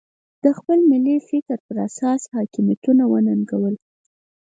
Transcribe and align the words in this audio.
د 0.43 0.45
خپل 0.57 0.77
ملي 0.91 1.15
فکر 1.29 1.57
په 1.65 1.71
اساس 1.87 2.21
حاکمیتونه 2.35 3.03
وننګول. 3.07 3.75